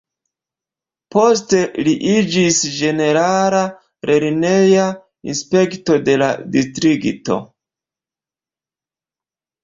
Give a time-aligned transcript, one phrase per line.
[1.15, 1.57] Poste
[1.87, 3.59] li iĝis ĝenerala
[4.09, 4.85] lerneja
[5.33, 7.37] inspektisto de la distrikto.